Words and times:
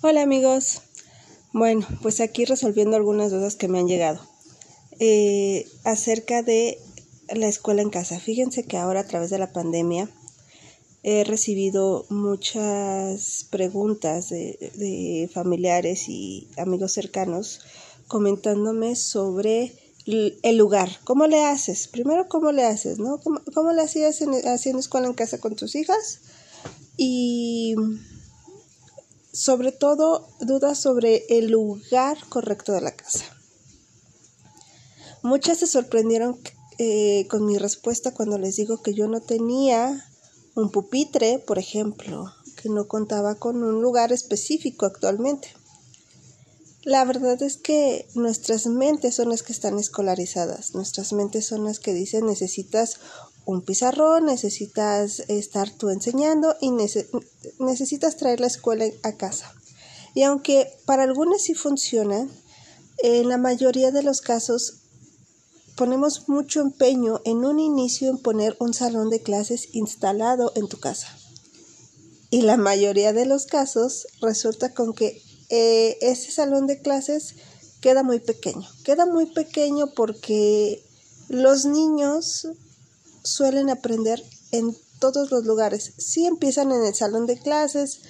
Hola 0.00 0.22
amigos. 0.22 0.82
Bueno, 1.52 1.84
pues 2.02 2.20
aquí 2.20 2.44
resolviendo 2.44 2.94
algunas 2.94 3.32
dudas 3.32 3.56
que 3.56 3.66
me 3.66 3.80
han 3.80 3.88
llegado 3.88 4.20
eh, 5.00 5.66
acerca 5.82 6.44
de 6.44 6.78
la 7.34 7.48
escuela 7.48 7.82
en 7.82 7.90
casa. 7.90 8.20
Fíjense 8.20 8.62
que 8.62 8.76
ahora 8.76 9.00
a 9.00 9.06
través 9.08 9.30
de 9.30 9.38
la 9.38 9.52
pandemia 9.52 10.08
he 11.02 11.24
recibido 11.24 12.06
muchas 12.10 13.48
preguntas 13.50 14.28
de, 14.28 15.28
familiares 15.34 16.08
y 16.08 16.46
amigos 16.56 16.92
cercanos 16.92 17.62
comentándome 18.06 18.94
sobre 18.94 19.72
el 20.06 20.56
lugar. 20.56 20.90
¿Cómo 21.02 21.26
le 21.26 21.44
haces? 21.44 21.88
Primero, 21.88 22.28
¿cómo 22.28 22.52
le 22.52 22.62
haces? 22.62 23.00
¿no? 23.00 23.18
¿Cómo, 23.20 23.72
le 23.72 23.82
hacías 23.82 24.22
haciendo 24.44 24.78
escuela 24.78 25.08
en 25.08 25.14
casa 25.14 25.38
con 25.38 25.56
tus 25.56 25.74
hijas? 25.74 26.20
Y 26.96 27.74
sobre 29.38 29.70
todo 29.70 30.28
dudas 30.40 30.78
sobre 30.80 31.24
el 31.28 31.52
lugar 31.52 32.18
correcto 32.28 32.72
de 32.72 32.80
la 32.80 32.90
casa. 32.90 33.24
Muchas 35.22 35.58
se 35.58 35.68
sorprendieron 35.68 36.40
eh, 36.78 37.24
con 37.30 37.46
mi 37.46 37.56
respuesta 37.56 38.12
cuando 38.12 38.36
les 38.36 38.56
digo 38.56 38.82
que 38.82 38.94
yo 38.94 39.06
no 39.06 39.20
tenía 39.20 40.04
un 40.56 40.72
pupitre, 40.72 41.38
por 41.38 41.60
ejemplo, 41.60 42.32
que 42.60 42.68
no 42.68 42.88
contaba 42.88 43.36
con 43.36 43.62
un 43.62 43.80
lugar 43.80 44.12
específico 44.12 44.86
actualmente. 44.86 45.54
La 46.82 47.04
verdad 47.04 47.40
es 47.40 47.58
que 47.58 48.08
nuestras 48.14 48.66
mentes 48.66 49.14
son 49.14 49.28
las 49.28 49.44
que 49.44 49.52
están 49.52 49.78
escolarizadas, 49.78 50.74
nuestras 50.74 51.12
mentes 51.12 51.46
son 51.46 51.64
las 51.64 51.78
que 51.78 51.94
dicen 51.94 52.26
necesitas 52.26 52.98
un 53.48 53.62
pizarrón, 53.62 54.26
necesitas 54.26 55.20
estar 55.20 55.70
tú 55.70 55.88
enseñando 55.88 56.54
y 56.60 56.70
necesitas 56.70 58.18
traer 58.18 58.40
la 58.40 58.46
escuela 58.46 58.84
a 59.02 59.12
casa. 59.12 59.50
Y 60.12 60.24
aunque 60.24 60.70
para 60.84 61.04
algunas 61.04 61.40
sí 61.40 61.54
funciona, 61.54 62.28
en 62.98 63.26
la 63.26 63.38
mayoría 63.38 63.90
de 63.90 64.02
los 64.02 64.20
casos 64.20 64.80
ponemos 65.76 66.28
mucho 66.28 66.60
empeño 66.60 67.22
en 67.24 67.46
un 67.46 67.58
inicio 67.58 68.10
en 68.10 68.18
poner 68.18 68.54
un 68.60 68.74
salón 68.74 69.08
de 69.08 69.22
clases 69.22 69.70
instalado 69.72 70.52
en 70.54 70.68
tu 70.68 70.78
casa. 70.78 71.08
Y 72.28 72.42
la 72.42 72.58
mayoría 72.58 73.14
de 73.14 73.24
los 73.24 73.46
casos 73.46 74.08
resulta 74.20 74.74
con 74.74 74.92
que 74.92 75.22
eh, 75.48 75.96
ese 76.02 76.30
salón 76.32 76.66
de 76.66 76.82
clases 76.82 77.36
queda 77.80 78.02
muy 78.02 78.20
pequeño. 78.20 78.68
Queda 78.84 79.06
muy 79.06 79.24
pequeño 79.24 79.94
porque 79.94 80.84
los 81.30 81.64
niños 81.64 82.46
suelen 83.22 83.70
aprender 83.70 84.22
en 84.52 84.76
todos 84.98 85.30
los 85.30 85.44
lugares. 85.44 85.92
Sí 85.96 86.26
empiezan 86.26 86.72
en 86.72 86.84
el 86.84 86.94
salón 86.94 87.26
de 87.26 87.38
clases, 87.38 88.00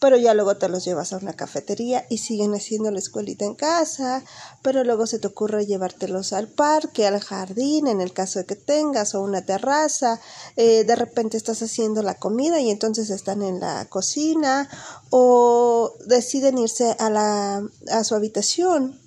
pero 0.00 0.16
ya 0.16 0.34
luego 0.34 0.56
te 0.56 0.68
los 0.68 0.84
llevas 0.84 1.12
a 1.12 1.18
una 1.18 1.32
cafetería 1.32 2.06
y 2.08 2.18
siguen 2.18 2.54
haciendo 2.54 2.90
la 2.90 2.98
escuelita 2.98 3.44
en 3.44 3.54
casa, 3.54 4.24
pero 4.62 4.84
luego 4.84 5.06
se 5.06 5.18
te 5.18 5.26
ocurre 5.26 5.66
llevártelos 5.66 6.32
al 6.32 6.48
parque, 6.48 7.06
al 7.06 7.20
jardín, 7.20 7.88
en 7.88 8.00
el 8.00 8.12
caso 8.12 8.38
de 8.38 8.46
que 8.46 8.56
tengas, 8.56 9.14
o 9.14 9.22
una 9.22 9.42
terraza, 9.42 10.20
eh, 10.56 10.84
de 10.84 10.96
repente 10.96 11.36
estás 11.36 11.62
haciendo 11.62 12.02
la 12.02 12.14
comida 12.14 12.60
y 12.60 12.70
entonces 12.70 13.10
están 13.10 13.42
en 13.42 13.60
la 13.60 13.86
cocina, 13.86 14.68
o 15.10 15.94
deciden 16.06 16.58
irse 16.58 16.96
a, 16.98 17.10
la, 17.10 17.62
a 17.90 18.04
su 18.04 18.14
habitación, 18.14 19.00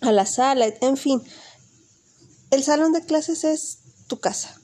a 0.00 0.12
la 0.12 0.26
sala, 0.26 0.66
en 0.80 0.96
fin. 0.96 1.22
El 2.50 2.62
salón 2.62 2.92
de 2.92 3.00
clases 3.00 3.44
es 3.44 3.78
tu 4.08 4.20
casa 4.20 4.61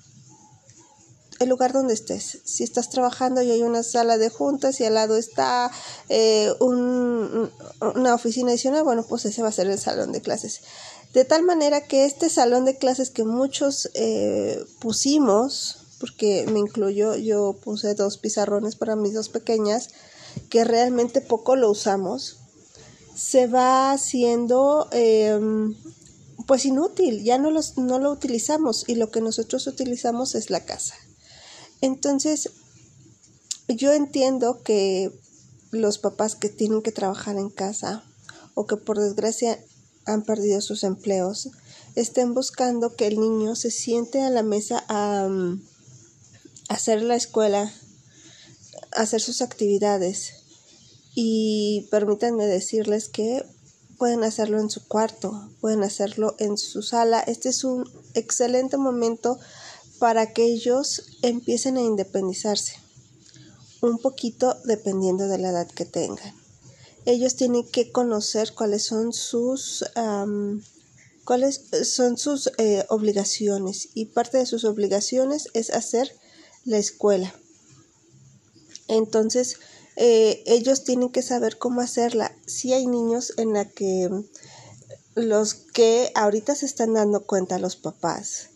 el 1.38 1.48
lugar 1.48 1.72
donde 1.72 1.94
estés. 1.94 2.38
Si 2.44 2.64
estás 2.64 2.90
trabajando 2.90 3.42
y 3.42 3.50
hay 3.50 3.62
una 3.62 3.82
sala 3.82 4.18
de 4.18 4.28
juntas 4.28 4.80
y 4.80 4.84
al 4.84 4.94
lado 4.94 5.16
está 5.16 5.70
eh, 6.08 6.52
una 6.60 8.14
oficina 8.14 8.50
adicional, 8.50 8.84
bueno, 8.84 9.04
pues 9.08 9.24
ese 9.24 9.42
va 9.42 9.48
a 9.48 9.52
ser 9.52 9.68
el 9.68 9.78
salón 9.78 10.12
de 10.12 10.20
clases. 10.20 10.62
De 11.12 11.24
tal 11.24 11.42
manera 11.42 11.82
que 11.82 12.04
este 12.04 12.28
salón 12.28 12.64
de 12.64 12.76
clases 12.76 13.10
que 13.10 13.24
muchos 13.24 13.90
eh, 13.94 14.62
pusimos, 14.78 15.78
porque 16.00 16.46
me 16.52 16.58
incluyo, 16.58 17.16
yo 17.16 17.54
puse 17.54 17.94
dos 17.94 18.18
pizarrones 18.18 18.76
para 18.76 18.96
mis 18.96 19.14
dos 19.14 19.28
pequeñas, 19.28 19.88
que 20.50 20.64
realmente 20.64 21.20
poco 21.20 21.56
lo 21.56 21.70
usamos, 21.70 22.38
se 23.14 23.46
va 23.46 23.90
haciendo 23.92 24.88
em, 24.92 25.74
pues 26.46 26.64
inútil, 26.66 27.24
ya 27.24 27.38
no, 27.38 27.50
los, 27.50 27.78
no 27.78 27.98
lo 27.98 28.12
utilizamos 28.12 28.84
y 28.86 28.94
lo 28.94 29.10
que 29.10 29.20
nosotros 29.20 29.66
utilizamos 29.66 30.34
es 30.34 30.50
la 30.50 30.64
casa. 30.64 30.94
Entonces, 31.80 32.50
yo 33.68 33.92
entiendo 33.92 34.62
que 34.62 35.12
los 35.70 35.98
papás 35.98 36.34
que 36.34 36.48
tienen 36.48 36.82
que 36.82 36.92
trabajar 36.92 37.36
en 37.36 37.50
casa 37.50 38.04
o 38.54 38.66
que 38.66 38.76
por 38.76 38.98
desgracia 38.98 39.58
han 40.06 40.22
perdido 40.22 40.60
sus 40.60 40.84
empleos, 40.84 41.50
estén 41.94 42.34
buscando 42.34 42.96
que 42.96 43.06
el 43.06 43.20
niño 43.20 43.54
se 43.54 43.70
siente 43.70 44.22
a 44.22 44.30
la 44.30 44.42
mesa 44.42 44.84
a, 44.88 45.28
mm, 45.28 45.62
hacer 46.68 47.02
la 47.02 47.16
escuela, 47.16 47.72
a 48.96 49.02
hacer 49.02 49.20
sus 49.20 49.42
actividades. 49.42 50.32
Y 51.14 51.88
permítanme 51.90 52.46
decirles 52.46 53.08
que 53.08 53.44
pueden 53.98 54.22
hacerlo 54.22 54.60
en 54.60 54.70
su 54.70 54.86
cuarto, 54.86 55.50
pueden 55.60 55.82
hacerlo 55.82 56.36
en 56.38 56.56
su 56.56 56.82
sala. 56.82 57.20
Este 57.20 57.48
es 57.48 57.64
un 57.64 57.90
excelente 58.14 58.76
momento 58.76 59.38
para 59.98 60.32
que 60.32 60.44
ellos 60.44 61.18
empiecen 61.22 61.76
a 61.76 61.82
independizarse, 61.82 62.76
un 63.80 63.98
poquito 63.98 64.56
dependiendo 64.64 65.28
de 65.28 65.38
la 65.38 65.50
edad 65.50 65.68
que 65.68 65.84
tengan. 65.84 66.34
Ellos 67.04 67.36
tienen 67.36 67.66
que 67.66 67.90
conocer 67.90 68.54
cuáles 68.54 68.84
son 68.84 69.12
sus 69.12 69.84
cuáles 71.24 71.64
son 71.84 72.16
sus 72.16 72.50
eh, 72.56 72.86
obligaciones 72.88 73.90
y 73.94 74.06
parte 74.06 74.38
de 74.38 74.46
sus 74.46 74.64
obligaciones 74.64 75.48
es 75.52 75.70
hacer 75.70 76.16
la 76.64 76.78
escuela. 76.78 77.34
Entonces, 78.88 79.56
eh, 79.96 80.42
ellos 80.46 80.84
tienen 80.84 81.10
que 81.10 81.20
saber 81.20 81.58
cómo 81.58 81.82
hacerla. 81.82 82.34
Si 82.46 82.72
hay 82.72 82.86
niños 82.86 83.34
en 83.36 83.52
la 83.52 83.68
que 83.68 84.08
los 85.14 85.54
que 85.54 86.12
ahorita 86.14 86.54
se 86.54 86.64
están 86.64 86.94
dando 86.94 87.26
cuenta 87.26 87.58
los 87.58 87.76
papás 87.76 88.48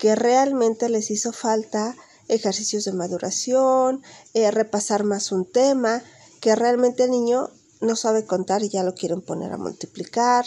que 0.00 0.16
realmente 0.16 0.88
les 0.88 1.10
hizo 1.10 1.30
falta 1.30 1.94
ejercicios 2.28 2.86
de 2.86 2.94
maduración, 2.94 4.02
eh, 4.32 4.50
repasar 4.50 5.04
más 5.04 5.30
un 5.30 5.44
tema, 5.44 6.02
que 6.40 6.56
realmente 6.56 7.04
el 7.04 7.10
niño 7.10 7.50
no 7.82 7.96
sabe 7.96 8.24
contar 8.24 8.62
y 8.62 8.70
ya 8.70 8.82
lo 8.82 8.94
quieren 8.94 9.20
poner 9.20 9.52
a 9.52 9.58
multiplicar. 9.58 10.46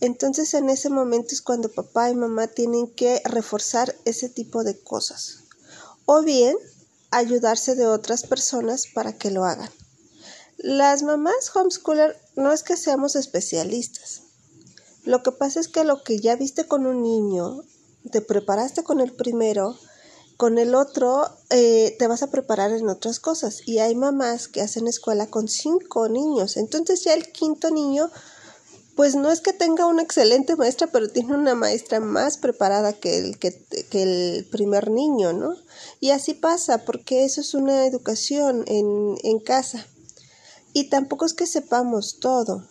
Entonces 0.00 0.52
en 0.52 0.68
ese 0.68 0.90
momento 0.90 1.28
es 1.32 1.40
cuando 1.40 1.72
papá 1.72 2.10
y 2.10 2.14
mamá 2.14 2.48
tienen 2.48 2.88
que 2.88 3.22
reforzar 3.24 3.96
ese 4.04 4.28
tipo 4.28 4.64
de 4.64 4.78
cosas. 4.78 5.44
O 6.04 6.22
bien 6.22 6.58
ayudarse 7.10 7.76
de 7.76 7.86
otras 7.86 8.24
personas 8.24 8.86
para 8.86 9.16
que 9.16 9.30
lo 9.30 9.46
hagan. 9.46 9.70
Las 10.58 11.02
mamás 11.02 11.56
homeschooler 11.56 12.20
no 12.36 12.52
es 12.52 12.62
que 12.62 12.76
seamos 12.76 13.16
especialistas. 13.16 14.24
Lo 15.04 15.22
que 15.22 15.32
pasa 15.32 15.58
es 15.58 15.68
que 15.68 15.84
lo 15.84 16.04
que 16.04 16.18
ya 16.18 16.36
viste 16.36 16.66
con 16.66 16.86
un 16.86 17.02
niño 17.02 17.64
te 18.10 18.20
preparaste 18.20 18.82
con 18.82 19.00
el 19.00 19.12
primero, 19.12 19.76
con 20.36 20.58
el 20.58 20.74
otro 20.74 21.28
eh, 21.50 21.94
te 21.98 22.06
vas 22.06 22.22
a 22.22 22.30
preparar 22.30 22.72
en 22.72 22.88
otras 22.88 23.20
cosas. 23.20 23.60
Y 23.66 23.78
hay 23.78 23.94
mamás 23.94 24.48
que 24.48 24.62
hacen 24.62 24.86
escuela 24.86 25.26
con 25.26 25.48
cinco 25.48 26.08
niños. 26.08 26.56
Entonces 26.56 27.04
ya 27.04 27.12
el 27.12 27.30
quinto 27.30 27.70
niño, 27.70 28.10
pues 28.96 29.16
no 29.16 29.30
es 29.30 29.42
que 29.42 29.52
tenga 29.52 29.84
una 29.84 30.02
excelente 30.02 30.56
maestra, 30.56 30.86
pero 30.86 31.10
tiene 31.10 31.34
una 31.34 31.54
maestra 31.54 32.00
más 32.00 32.38
preparada 32.38 32.94
que 32.94 33.18
el, 33.18 33.38
que, 33.38 33.52
que 33.90 34.02
el 34.02 34.46
primer 34.46 34.90
niño, 34.90 35.34
¿no? 35.34 35.54
Y 36.00 36.10
así 36.10 36.32
pasa, 36.32 36.86
porque 36.86 37.24
eso 37.24 37.42
es 37.42 37.52
una 37.52 37.86
educación 37.86 38.64
en, 38.66 39.16
en 39.22 39.40
casa. 39.40 39.86
Y 40.72 40.88
tampoco 40.88 41.26
es 41.26 41.34
que 41.34 41.46
sepamos 41.46 42.18
todo. 42.18 42.66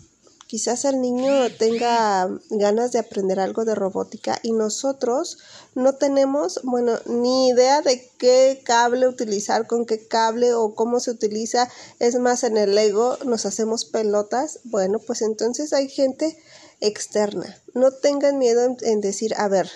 Quizás 0.50 0.84
el 0.84 1.00
niño 1.00 1.32
tenga 1.60 2.28
ganas 2.50 2.92
de 2.92 2.98
aprender 2.98 3.40
algo 3.40 3.66
de 3.66 3.76
robótica 3.76 4.40
y 4.42 4.52
nosotros 4.52 5.38
no 5.76 5.94
tenemos, 5.94 6.62
bueno, 6.64 6.98
ni 7.06 7.50
idea 7.50 7.84
de 7.84 8.10
qué 8.18 8.60
cable 8.66 9.08
utilizar, 9.08 9.68
con 9.68 9.86
qué 9.86 10.08
cable 10.08 10.56
o 10.56 10.74
cómo 10.74 11.00
se 11.00 11.12
utiliza. 11.12 11.70
Es 12.00 12.16
más, 12.16 12.44
en 12.44 12.58
el 12.58 12.74
Lego 12.74 13.20
nos 13.26 13.46
hacemos 13.46 13.86
pelotas. 13.86 14.62
Bueno, 14.64 14.98
pues 14.98 15.22
entonces 15.22 15.72
hay 15.72 15.88
gente 15.88 16.36
externa. 16.80 17.62
No 17.76 17.92
tengan 17.92 18.40
miedo 18.40 18.76
en, 18.82 19.02
decir, 19.02 19.36
a 19.38 19.48
ver, 19.50 19.70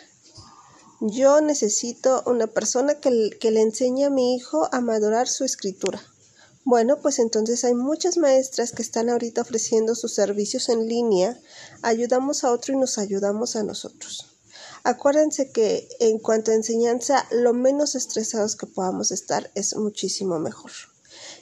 yo 1.02 1.40
necesito 1.42 2.24
una 2.26 2.48
persona 2.48 2.96
que, 2.96 3.30
que 3.40 3.52
le 3.52 3.62
enseñe 3.62 4.06
a 4.06 4.10
mi 4.10 4.36
hijo 4.36 4.68
a 4.72 4.82
madurar 4.82 5.28
su 5.28 5.44
escritura 5.44 6.02
bueno, 6.66 7.00
pues 7.02 7.20
entonces 7.20 7.66
hay 7.66 7.74
muchas 7.74 8.18
maestras 8.18 8.72
que 8.72 8.82
están 8.82 9.10
ahorita 9.10 9.42
ofreciendo 9.42 9.96
sus 9.96 10.14
servicios 10.14 10.70
en 10.70 10.88
línea. 10.88 11.38
Ayudamos 11.82 12.44
a 12.44 12.52
otro 12.52 12.74
y 12.74 12.78
nos 12.78 12.98
ayudamos 12.98 13.56
a 13.56 13.64
nosotros. 13.64 14.34
Acuérdense 14.86 15.52
que 15.52 15.90
en 16.00 16.20
cuanto 16.20 16.52
a 16.52 16.56
enseñanza, 16.56 17.26
lo 17.32 17.54
menos 17.54 17.96
estresados 17.96 18.56
que 18.56 18.66
podamos 18.66 19.12
estar 19.12 19.52
es 19.56 19.76
muchísimo 19.76 20.40
mejor. 20.40 20.72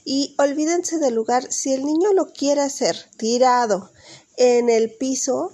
Y 0.04 0.36
olvídense 0.40 0.98
del 0.98 1.16
lugar, 1.16 1.52
si 1.52 1.74
el 1.74 1.86
niño 1.86 2.14
lo 2.14 2.34
quiere 2.34 2.62
hacer 2.62 2.96
tirado 3.18 3.92
en 4.38 4.70
el 4.70 4.92
piso, 4.96 5.52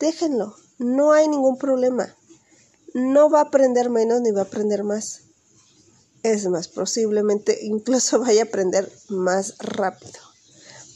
déjenlo, 0.00 0.56
no 0.78 1.12
hay 1.12 1.28
ningún 1.28 1.58
problema. 1.58 2.16
No 2.94 3.30
va 3.30 3.40
a 3.40 3.44
aprender 3.44 3.90
menos 3.90 4.20
ni 4.20 4.32
va 4.32 4.40
a 4.40 4.44
aprender 4.44 4.82
más. 4.82 5.22
Es 6.22 6.46
más, 6.46 6.68
posiblemente 6.68 7.58
incluso 7.62 8.18
vaya 8.20 8.42
a 8.42 8.44
aprender 8.46 8.90
más 9.08 9.54
rápido. 9.58 10.20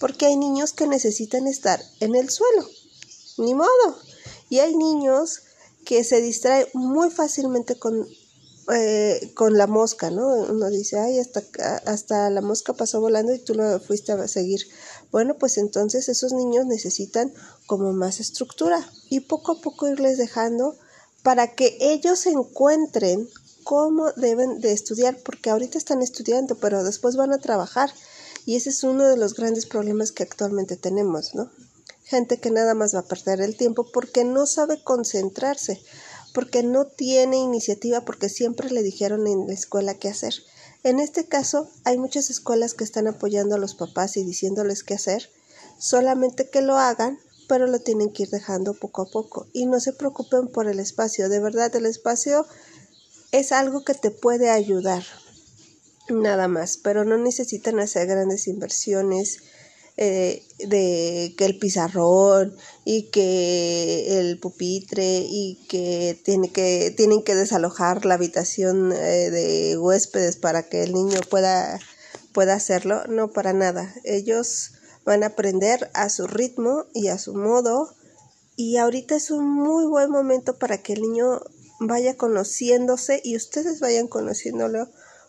Porque 0.01 0.27
hay 0.27 0.37
niños 0.37 0.73
que 0.73 0.87
necesitan 0.87 1.47
estar 1.47 1.81
en 2.01 2.15
el 2.15 2.29
suelo. 2.29 2.67
Ni 3.39 3.55
modo. 3.55 3.99
Y 4.49 4.59
hay 4.59 4.77
niños 4.77 5.43
que 5.85 6.05
se 6.05 6.21
distraen 6.21 6.67
muy 6.75 7.11
fácilmente 7.11 7.79
con 7.79 8.07
eh, 8.73 9.33
con 9.35 9.59
la 9.59 9.67
mosca, 9.67 10.11
¿no? 10.11 10.29
Uno 10.29 10.71
dice, 10.71 10.97
ay, 10.97 11.19
hasta, 11.19 11.43
hasta 11.85 12.31
la 12.31 12.41
mosca 12.43 12.73
pasó 12.73 13.01
volando 13.01 13.35
y 13.35 13.41
tú 13.41 13.55
lo 13.57 13.81
fuiste 13.81 14.13
a 14.13 14.29
seguir. 14.29 14.61
Bueno, 15.11 15.37
pues 15.37 15.59
entonces 15.59 16.09
esos 16.09 16.33
niños 16.33 16.67
necesitan 16.67 17.35
como 17.67 17.93
más 17.93 18.21
estructura 18.21 18.89
y 19.11 19.21
poco 19.21 19.53
a 19.53 19.61
poco 19.61 19.89
irles 19.89 20.17
dejando 20.17 20.77
para 21.25 21.57
que 21.57 21.77
ellos 21.81 22.25
encuentren 22.27 23.29
cómo 23.63 24.13
deben 24.13 24.61
de 24.61 24.73
estudiar, 24.73 25.19
porque 25.19 25.51
ahorita 25.51 25.79
están 25.79 26.03
estudiando, 26.03 26.57
pero 26.57 26.85
después 26.85 27.17
van 27.17 27.33
a 27.33 27.39
trabajar. 27.39 27.93
Y 28.45 28.57
ese 28.57 28.71
es 28.71 28.83
uno 28.83 29.09
de 29.09 29.17
los 29.17 29.35
grandes 29.35 29.67
problemas 29.67 30.13
que 30.13 30.23
actualmente 30.23 30.77
tenemos, 30.77 31.35
¿no? 31.35 31.51
Gente 32.05 32.39
que 32.39 32.51
nada 32.51 32.75
más 32.75 32.95
va 32.95 33.01
a 33.01 33.07
perder 33.07 33.41
el 33.41 33.57
tiempo 33.57 33.87
porque 33.93 34.25
no 34.25 34.47
sabe 34.47 34.83
concentrarse 34.83 35.81
porque 36.33 36.63
no 36.63 36.87
tiene 36.87 37.37
iniciativa 37.37 38.03
porque 38.03 38.29
siempre 38.29 38.71
le 38.71 38.83
dijeron 38.83 39.27
en 39.27 39.47
la 39.47 39.53
escuela 39.53 39.95
qué 39.95 40.09
hacer. 40.09 40.35
En 40.83 40.99
este 40.99 41.27
caso, 41.27 41.69
hay 41.85 41.99
muchas 41.99 42.31
escuelas 42.31 42.75
que 42.75 42.85
están 42.85 43.07
apoyando 43.07 43.55
a 43.55 43.59
los 43.59 43.75
papás 43.75 44.17
y 44.17 44.25
diciéndoles 44.25 44.83
qué 44.83 44.95
hacer, 44.95 45.31
solamente 45.79 46.49
que 46.49 46.63
lo 46.63 46.77
hagan, 46.77 47.19
pero 47.49 47.67
lo 47.67 47.81
tienen 47.81 48.13
que 48.13 48.25
ir 48.25 48.31
dejando 48.31 48.75
poco 48.75 49.03
a 49.03 49.11
poco. 49.11 49.47
Y 49.53 49.67
no 49.67 49.79
se 49.79 49.93
preocupen 49.93 50.49
por 50.49 50.69
el 50.69 50.81
espacio, 50.81 51.29
de 51.29 51.41
verdad 51.41 51.75
el 51.77 51.87
espacio 51.87 52.47
es 53.33 53.51
algo 53.51 53.85
que 53.85 53.95
te 53.95 54.11
puede 54.11 54.51
ayudar, 54.51 55.03
nada 56.11 56.49
más, 56.49 56.77
pero 56.77 57.05
no 57.05 57.17
necesitan 57.17 57.81
hacer 57.81 58.07
grandes 58.07 58.47
inversiones 58.47 59.41
eh, 59.97 60.43
de 60.59 61.35
que 61.37 61.45
el 61.45 61.59
pizarrón 61.59 62.57
y 62.85 63.11
que 63.11 64.19
el 64.21 64.39
pupitre 64.39 65.25
y 65.29 65.59
que, 65.69 66.19
tiene 66.25 66.51
que 66.51 66.95
tienen 66.97 67.23
que 67.23 67.35
desalojar 67.35 68.07
la 68.07 68.15
habitación 68.15 68.93
eh, 68.93 69.31
de 69.31 69.77
huéspedes 69.77 70.37
para 70.37 70.63
que 70.69 70.83
el 70.83 70.95
niño 70.95 71.21
pueda, 71.29 71.79
pueda 72.33 72.55
hacerlo, 72.55 73.07
no 73.07 73.33
para 73.33 73.53
nada. 73.53 73.95
Ellos 74.05 74.73
van 75.05 75.23
a 75.23 75.29
aprender 75.29 75.91
a 75.95 76.09
su 76.09 76.27
ritmo 76.27 76.87
y 76.95 77.09
a 77.09 77.19
su 77.19 77.35
modo 77.35 77.95
y 78.57 78.77
ahorita 78.77 79.17
es 79.17 79.31
un 79.31 79.51
muy 79.51 79.87
buen 79.87 80.11
momento 80.11 80.59
para 80.59 80.79
que 80.79 80.95
el 80.95 81.03
niño 81.03 81.41
vaya 81.87 82.17
conociéndose 82.17 83.21
y 83.25 83.37
ustedes 83.37 83.81
vayan 83.81 84.09
conociéndolo 84.09 84.89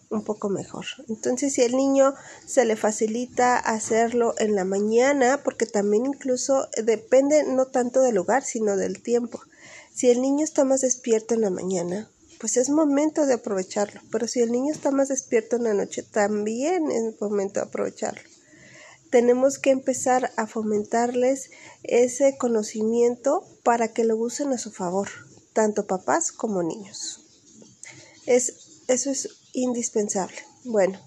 un 0.09 0.23
poco 0.23 0.49
mejor. 0.49 0.85
Entonces, 1.09 1.53
si 1.53 1.61
el 1.61 1.75
niño 1.75 2.13
se 2.45 2.65
le 2.65 2.75
facilita 2.75 3.57
hacerlo 3.57 4.35
en 4.37 4.55
la 4.55 4.63
mañana, 4.63 5.41
porque 5.43 5.65
también 5.65 6.05
incluso 6.05 6.67
depende 6.83 7.43
no 7.43 7.67
tanto 7.67 8.01
del 8.01 8.15
lugar, 8.15 8.43
sino 8.43 8.77
del 8.77 9.01
tiempo. 9.01 9.41
Si 9.93 10.09
el 10.09 10.21
niño 10.21 10.43
está 10.43 10.63
más 10.63 10.81
despierto 10.81 11.33
en 11.33 11.41
la 11.41 11.49
mañana, 11.49 12.09
pues 12.39 12.57
es 12.57 12.69
momento 12.69 13.25
de 13.25 13.35
aprovecharlo. 13.35 14.01
Pero 14.11 14.27
si 14.27 14.41
el 14.41 14.51
niño 14.51 14.71
está 14.71 14.91
más 14.91 15.09
despierto 15.09 15.55
en 15.55 15.63
la 15.63 15.73
noche, 15.73 16.03
también 16.03 16.91
es 16.91 17.19
momento 17.19 17.59
de 17.59 17.67
aprovecharlo. 17.67 18.21
Tenemos 19.09 19.59
que 19.59 19.69
empezar 19.69 20.31
a 20.37 20.47
fomentarles 20.47 21.51
ese 21.83 22.35
conocimiento 22.37 23.45
para 23.63 23.89
que 23.89 24.03
lo 24.03 24.17
usen 24.17 24.51
a 24.53 24.57
su 24.57 24.71
favor, 24.71 25.07
tanto 25.53 25.87
papás 25.87 26.31
como 26.31 26.63
niños. 26.63 27.21
Es, 28.25 28.81
eso 28.87 29.11
es 29.11 29.29
indispensable. 29.53 30.37
Bueno, 30.63 30.99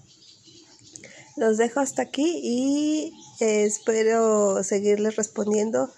los 1.35 1.57
dejo 1.57 1.79
hasta 1.79 2.01
aquí 2.01 2.39
y 2.43 3.13
espero 3.39 4.63
seguirles 4.63 5.15
respondiendo 5.15 5.91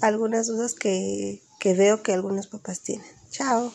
algunas 0.00 0.46
dudas 0.46 0.74
que, 0.74 1.42
que 1.58 1.74
veo 1.74 2.02
que 2.02 2.12
algunos 2.12 2.46
papás 2.46 2.80
tienen. 2.80 3.06
Chao. 3.30 3.72